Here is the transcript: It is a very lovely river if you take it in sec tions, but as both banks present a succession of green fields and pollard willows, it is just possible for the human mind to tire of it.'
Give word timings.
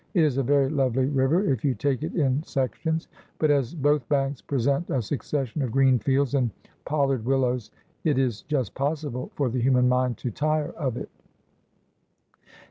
It 0.15 0.23
is 0.23 0.39
a 0.39 0.41
very 0.41 0.67
lovely 0.67 1.05
river 1.05 1.43
if 1.43 1.63
you 1.63 1.75
take 1.75 2.01
it 2.01 2.15
in 2.15 2.41
sec 2.41 2.73
tions, 2.73 3.07
but 3.37 3.51
as 3.51 3.75
both 3.75 4.09
banks 4.09 4.41
present 4.41 4.89
a 4.89 4.99
succession 4.99 5.61
of 5.61 5.71
green 5.71 5.99
fields 5.99 6.33
and 6.33 6.49
pollard 6.85 7.23
willows, 7.23 7.69
it 8.03 8.17
is 8.17 8.41
just 8.41 8.73
possible 8.73 9.29
for 9.35 9.47
the 9.47 9.61
human 9.61 9.87
mind 9.87 10.17
to 10.17 10.31
tire 10.31 10.71
of 10.71 10.97
it.' 10.97 11.11